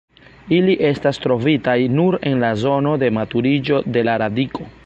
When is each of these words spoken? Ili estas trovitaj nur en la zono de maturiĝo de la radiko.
Ili 0.55 0.75
estas 0.89 1.19
trovitaj 1.25 1.77
nur 1.99 2.19
en 2.31 2.41
la 2.47 2.51
zono 2.65 2.97
de 3.05 3.15
maturiĝo 3.19 3.87
de 3.99 4.09
la 4.09 4.21
radiko. 4.27 4.71